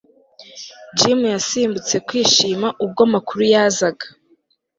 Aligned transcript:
Jim 0.97 1.19
yasimbutse 1.35 1.95
kwishima 2.07 2.67
ubwo 2.83 3.01
amakuru 3.07 3.41
yazaga 3.53 4.05